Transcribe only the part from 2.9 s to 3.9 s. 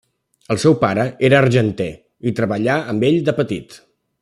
amb ell de petit.